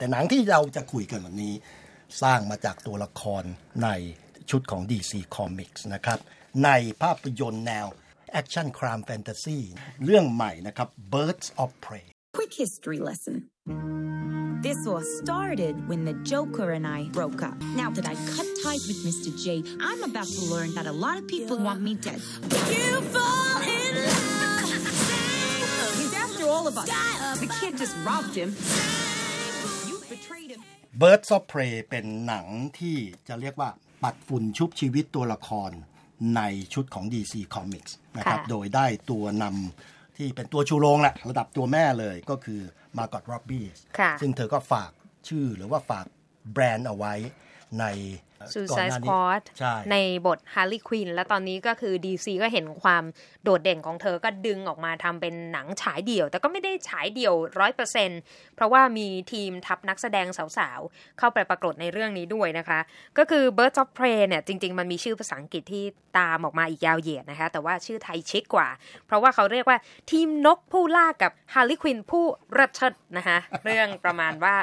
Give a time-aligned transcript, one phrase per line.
[0.00, 1.54] แต่หนังที่เราจะคุยกันวันนี้
[2.22, 3.44] สร้างมาจากตัวละคร
[3.82, 3.88] ใน
[4.50, 6.18] ชุดของ DC Comics นะครับ
[6.64, 6.70] ใน
[7.02, 7.86] ภาพยนตร์แนว
[8.40, 9.58] Action Crime Fantasy
[10.04, 12.04] เรื่องใหม่นะครับ Birds of Prey
[12.36, 13.34] Quick history lesson.
[14.66, 17.56] This war started when the Joker and I broke up.
[17.82, 19.30] Now that I cut ties with Mr.
[19.42, 19.46] J,
[19.88, 22.20] I'm about to learn that a lot of people want me dead.
[22.78, 24.70] You fall in love.
[26.00, 26.88] He's after all of us.
[27.42, 28.50] We can't just rob him.
[30.92, 31.20] You betrayed him.
[31.20, 32.46] Birds of Prey เป็นหนัง
[32.78, 32.96] ที่
[33.28, 33.70] จะเรียกว่า
[34.02, 35.70] ปัดฝุ่นชุบชีวิตตัวละคร
[36.36, 36.40] ใน
[36.74, 42.60] ชุดของ DC Comics นะครับค่ะโดยได้ตัวนำที่เป็นตัวชูโรงแหละระดับตัวแม่เลยก็คือ
[42.98, 43.64] มา g ก t ร็อบบี้
[43.98, 44.90] ค่ะซึ่งเธอก็ฝาก
[45.28, 46.06] ชื่อหรือว่าฝาก
[46.52, 47.14] แบรนด์เอาไว้
[47.80, 53.04] ในก่อนห Suicide น้านี้ Squad ใช่ในบท Harley Quinn และตอนนี้ก็คือ DC ก็เห็นความ
[53.44, 58.10] โดดเด่นของเธอก็ดึงออกมาทำเป็นหนังฉายเดี่ยว แต่ก็ไม่ได้ฉายเดี่ยวร้อยเปอร์เซ็น
[58.56, 60.26] เพราะว่ามีทีมทัพนักแสดง
[60.58, 62.80] สาวๆ เข้าไปปรากฏในเรื่องนี้ด้วยนะคะ
[63.18, 65.84] ก็คือ Birds of Prey เนี่ยจริง ๆ มันมีชื่อภาษาอังกฤษที่
[66.18, 68.68] ตามออกมาอีกยาวเหยียดนะคะ แต่ว่าชื่อไทยชิคกว่า
[69.06, 69.78] เพราะว่าเขาเรียกว่า
[70.10, 72.24] ทีมนกผู้ล่ากับ Harley Quinn ผู้
[72.58, 74.54] รัชดนะคะเรื่องประมาณว่า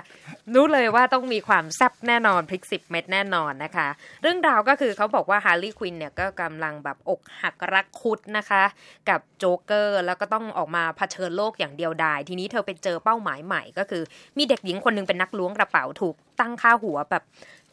[0.53, 3.87] รู้เลยว่าต้องมีความแซ่บแน่นอนพริกสิบเม็ดแน่นอนนะคะ
[4.21, 8.63] เรื่องราวก็คือเขาบอกว่าฮาร์ลีควินเนี่ยก็กำลังแบบอกหักรักคุดนะคะ
[9.09, 14.03] กับโจ๊กเกอร์แล้วก็ต้องออกมาเผชิญโลกอย่างเดียวดาย ทีนี้เธอไปเจอเป้าหมายใหม่ ก็คือ
[14.37, 17.23] มีเด็กหญิงคนหนึ่งเป็นนักล้วงกระเป๋าถูกตั้งค่าหัวแบบ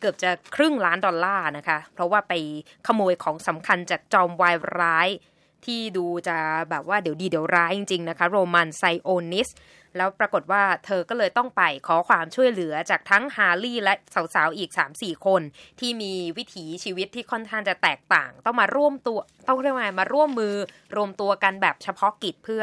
[0.00, 2.32] เกือบจะครึ่งล้านดอลลาร์นะคะ เพราะว่าไป
[2.86, 5.08] ขโมยของสำคัญจากจอมวายร้าย
[5.66, 6.36] ที่ดูจะ
[6.70, 9.48] แบบว่าเดี๋ยวดีเดี๋ยวร้ายจริง ๆ นะคะ โรมันไซโอนิส
[9.98, 13.94] แล้วปรากฏว่าเธอก็เลยต้องไปขอความช่วยเหลือจากทั้งฮาร์ลี่และ
[14.34, 15.42] สาวๆ อีก 3-4 คน
[15.80, 20.54] ที่มีวิถีชีวิตที่ค่อนข้างจะแตกต่าง ต้องมาร่วมตัวต้องเรียกว่ามาร่วมมือ
[20.96, 22.62] รวมตัวกันแบบเฉพาะกิจเพื่อ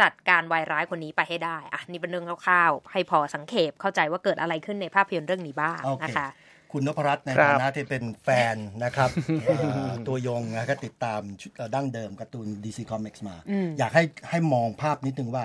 [0.00, 6.28] จัดการวายร้ายคนนี้ไปให้ได้อะนี่เป็นเรื่องคร่าวๆให้พอสังเขปเข้าใจว่าเกิดอะไรขึ้นในภาพยนตร์เรื่องนี้บ้างโอเคนะคะ
[6.72, 9.10] คุณนพรัตน์ในครับฐานะที่เป็นแฟนนะครับ
[9.44, 9.56] เอ่
[9.88, 13.36] อตัวยงนะก็ติดตามชุดเอ่อดั้งเดิมการ์ตูน DC Comics มา
[13.78, 15.44] อยากให้ให้มองภาพนิดนึงว่า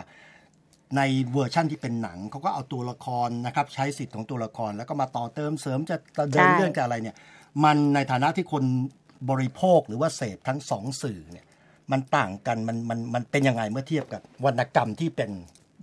[0.97, 1.02] ใน
[1.34, 7.16] เวอร์ชั่นที่เป็นหนังเขาก็เอาตัวละครนะครับ ใช้สิทธิ์ของตัวละคร แล้วก็มาต่อเติมเสริมจะจะเดินใช่เรื่องจะอะไรเนี่ย
[7.63, 8.63] มันในฐานะที่คน
[9.29, 11.46] บริโภคหรือว่าเสพทั้งสองสื่อเนี่ย
[11.91, 15.29] มันต่างกันมันมันมันเป็นยังไงเมื่อเทียบกับวรรณกรรมที่เป็น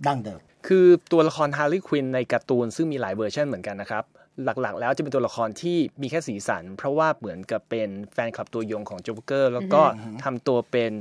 [0.07, 4.03] ดั้งเดิม คือตัวละครฮาร์ลีย์ควินในการ์ตูนซึ่งมีหลายเวอร์ชันเหมือนกันนะครับ
[4.43, 9.81] หลักๆ แล้วจะเป็นตัวละครที่มีแค่สีสัน เพราะว่าเหมือนกับเป็นแฟนคลับตัวยงของโจ๊กเกอร์ แล้วก็
[10.23, 10.91] ทำตัวเป็น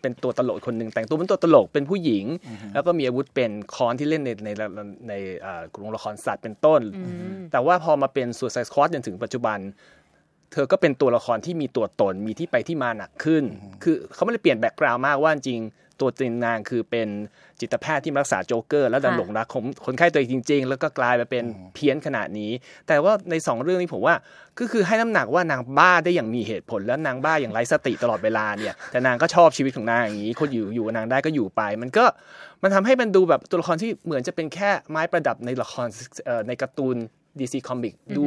[0.00, 2.24] เป็นตัวตลกคนหนึ่งแต่งตัวเป็นตัวตลกเป็นผู้หญิง
[2.74, 6.80] แล้วก็มีอาวุธเป็นค้อนที่เล่นในในในในเอ่อกรงละครสัตว์เป็นต้น
[7.52, 9.58] แต่ว่าพอมาเป็น Suicide Squad จนถึงปัจจุบัน
[10.52, 13.44] เธอก็เป็นตัวละครที่มีตัวตนมีที่ไปที่มาหนักขึ้น
[13.82, 17.08] คือเขาไม่ได้เปลี่ยน background มากว่าจริงๆ ตัวจริงนางคือเป็น
[17.60, 21.44] จิตแพทย์ที่มารักษาโจ๊กเกอร์ แล้วดันค่ะหลงรักคนคนไข้ตัวเองจริง ๆ แล้วก็กลายมาเป็น
[21.74, 22.50] เพี้ยนขนาดนี้
[22.88, 24.14] แต่ว่าในสองเรื่องนี้ผมว่า
[24.58, 32.04] ก็คือให้น้ำหนักว่านางบ้าได้อย่างมีเหตุผล แล้วนางบ้าอย่างไร้สติตลอดเวลาเนี่ยแต่นางก็ชอบชีวิตของนางอย่างนี้คนอยู่อยู่กับนางได้ก็อยู่ไป มันก็
[32.62, 35.86] มันทำให้มันดูแบบตัวละครที่เหมือนจะเป็นแค่ไม้ประดับในละคร
[36.26, 36.96] เอ่อในการ์ตูน
[37.38, 38.24] DC Comic ดู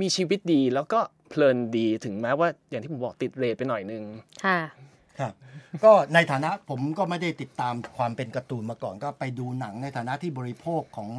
[0.00, 4.02] มีชีวิตดีแล้วก็เพลินดีถึงแม้ว่าอย่างที่ผมบอกติดเรทไปหน่อยนึง
[4.44, 4.58] ค่ะ
[5.20, 5.34] ครับ
[5.84, 11.10] ก็ในฐานะผมก็ไม่ได้ติดตามความเป็นการ์ตูนมาก่อน ก็ไปดูหนังในฐานะที่บริโภคของ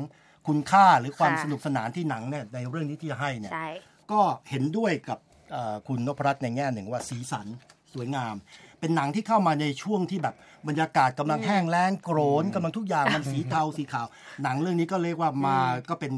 [0.48, 3.68] คุณค่าหรือความค่ะสนุกสนานที่หนังเนี่ยในเรื่องนี้ที่ให้เนี่ยใช่
[4.12, 5.20] ก็เห็นด้วยกับ
[5.52, 7.48] เอ่อคุณนพรัตน์ในแง่หนึ่งว่าสีสัน
[7.94, 8.36] สวยงาม
[8.80, 10.36] เป็นหนังที่เข้ามาในช่วงที่แบบ
[10.68, 14.08] บรรยากาศกำลังแห้งแล้งโกรนกำลังทุกอย่างมันสีเทาสีขาว
[14.44, 15.58] หนังเรื่องนี้ก็เรียกว่ามา
[15.90, 16.14] ก็เป็น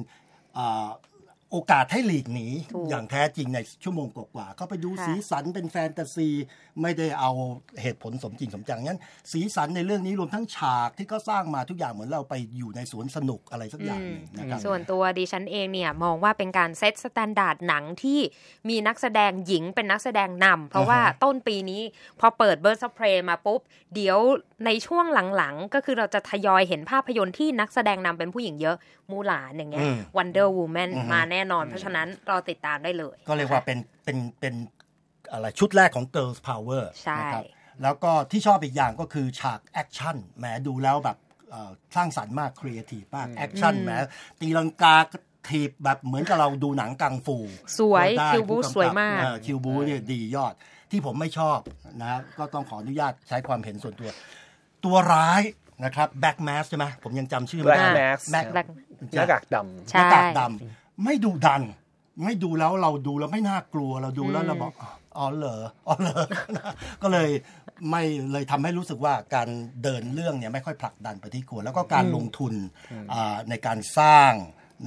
[0.56, 0.88] เอ่อ
[1.52, 6.30] โอกาสให้หลีกหนีถูกอย่างแท้จริงในชั่วโมงกว่าๆก็ไปดูค่ะสีสันเป็นแฟนตาซี
[6.82, 7.32] ไม่ได้เอา
[7.82, 9.00] เหตุผลสมจริงสมจังงั้น
[9.32, 18.20] สีสันในเรื่องนี้รวมทั้งฉากที่ก็สร้างมาทุกอย่างเหมือนเราไปอยู่ในสวนสนุกอะไรสักอย่างหนึ่งนะครับส่วนตัวดิฉันเองเนี่ยมองว่าเป็นการ set standard หนังที่
[18.70, 21.82] มีนักแสดงหญิงเป็นนักแสดงนำเพราะว่าอ่าฮะต้นปีนี้
[22.20, 23.59] พอเปิด Birds of Prey มาปุ๊บ
[23.96, 24.18] เดี๋ยว
[24.66, 25.06] ในช่วง
[25.36, 28.78] หลังๆ ก็คือเราจะทยอยเห็นภาพยนตร์ที่นักแสดงนำเป็นผู้หญิงเยอะ
[29.12, 34.56] มูหลานอย่างเงี้ยอืม Wonder Woman อือฮึมาแน่นอน เพราะฉะนั้นรอติดตามได้เลย ก็เรียกว่าเป็นเป็นเป็น
[35.32, 37.44] อะไรชุดแรกของ Girls Power ใช่นะครับ
[37.84, 41.18] แล้วก็ที่ชอบอีกอย่างก็คือฉากแอคชั่นแหมดูแล้วแบบ
[41.50, 43.91] เอ่อสร้างสรรค์มากครีเอทีฟมากแอคชั่นแหม
[44.40, 44.97] ตีลังกา
[45.50, 47.38] ถีบแบบเหมือนกับเราดูหนังกังฟู
[47.80, 50.53] สวยได้คิวบู๊ผู้กำกับสวยมากเออคิวบู๊เนี่ยดียอด
[50.92, 51.59] ที่ผมไม่ชอบ
[52.02, 54.09] นะครับก็ต้องขออนุญาตใช้ความเห็นส่วนตัว
[54.85, 55.42] ตัวร้าย
[55.85, 58.68] นะครับ Black Mask ใช่ไหมผมยังจำชื่อไม่ Black ได้ Mask แบ็ค Black
[59.16, 61.63] หน้ากากดำใช่หน้ากากดำ ไม่ดูดัน
[62.23, 64.73] ไม่ดูแล้วเราดูแล้วไม่น่ากลัวเราดูแล้วเราบอก
[65.17, 66.23] อ๋อเหรออ๋อเหรอ
[67.01, 67.29] ก็เลย
[67.90, 69.47] ไม่เลยทำให้รู้สึกว่าการ
[69.84, 72.53] เดินเรื่องเนี่ยไม่ค่อยผลักดันไปที่ควรแล้วก็การลงทุน
[73.13, 74.34] อ่าในการสร้าง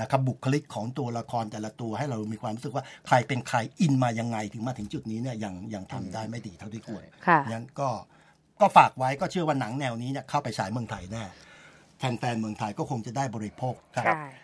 [0.01, 7.89] นะครับบุคลิกของตัวละครแต่ละตัวให้เรามีความรู้สึกว่าใครเป็นใครอินมายังไงถึงมาถึงจุดนี้เนี่ยยังยังทำได้ไม่ดีเท่าที่ควรค่ะงั้นก็
[8.61, 11.25] ก็ฝากไว้ก็เชื่อว่าหนังแนวนี้เนี่ยเข้าไปฉายเมืองไทยแน่
[11.99, 14.25] แฟนๆเมืองไทยก็คงจะได้บริโภคครับใช่